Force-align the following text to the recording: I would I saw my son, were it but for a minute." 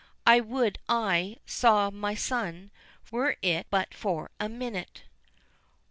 I 0.25 0.39
would 0.39 0.79
I 0.89 1.37
saw 1.45 1.91
my 1.91 2.15
son, 2.15 2.71
were 3.11 3.37
it 3.43 3.67
but 3.69 3.93
for 3.93 4.31
a 4.39 4.49
minute." 4.49 5.03